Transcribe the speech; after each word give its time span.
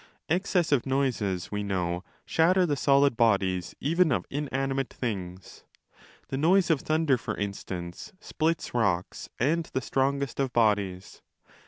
Excessive 0.29 0.87
noises, 0.87 1.51
we 1.51 1.61
know, 1.61 2.03
shatter 2.25 2.61
the 2.61 2.73
35 2.75 2.79
Solid 2.79 3.17
bodies 3.17 3.75
even 3.79 4.11
of 4.11 4.25
inanimate 4.31 4.91
things: 4.91 5.63
the 6.29 6.37
noise 6.39 6.71
of 6.71 6.81
thunder, 6.81 7.17
291° 7.19 7.19
for 7.21 7.37
instance, 7.37 8.11
splits 8.19 8.73
rocks 8.73 9.29
and 9.37 9.65
the 9.73 9.79
strongest 9.81 10.39
of 10.39 10.51
bodies. 10.53 11.21